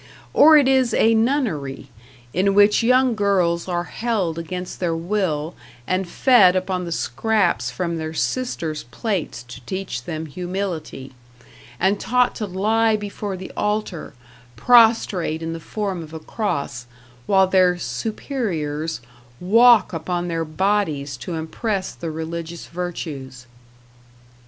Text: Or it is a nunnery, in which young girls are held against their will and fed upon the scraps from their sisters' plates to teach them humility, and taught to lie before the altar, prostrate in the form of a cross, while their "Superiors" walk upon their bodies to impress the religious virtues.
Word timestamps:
Or 0.33 0.57
it 0.57 0.67
is 0.67 0.95
a 0.95 1.13
nunnery, 1.13 1.89
in 2.33 2.55
which 2.55 2.81
young 2.81 3.13
girls 3.13 3.67
are 3.67 3.83
held 3.83 4.39
against 4.39 4.79
their 4.79 4.95
will 4.95 5.53
and 5.85 6.09
fed 6.09 6.55
upon 6.55 6.85
the 6.85 6.91
scraps 6.91 7.69
from 7.69 7.97
their 7.97 8.11
sisters' 8.15 8.81
plates 8.89 9.43
to 9.43 9.63
teach 9.67 10.05
them 10.05 10.25
humility, 10.25 11.13
and 11.79 11.99
taught 11.99 12.33
to 12.37 12.47
lie 12.47 12.95
before 12.95 13.37
the 13.37 13.51
altar, 13.55 14.15
prostrate 14.55 15.43
in 15.43 15.53
the 15.53 15.59
form 15.59 16.01
of 16.01 16.15
a 16.15 16.19
cross, 16.19 16.87
while 17.27 17.45
their 17.45 17.77
"Superiors" 17.77 19.01
walk 19.39 19.93
upon 19.93 20.29
their 20.29 20.43
bodies 20.45 21.15
to 21.17 21.35
impress 21.35 21.93
the 21.93 22.09
religious 22.09 22.65
virtues. 22.65 23.45